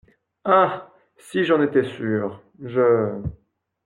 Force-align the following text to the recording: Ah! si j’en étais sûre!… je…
Ah! 0.45 0.91
si 1.19 1.43
j’en 1.43 1.61
étais 1.61 1.83
sûre!… 1.83 2.41
je… 2.59 3.21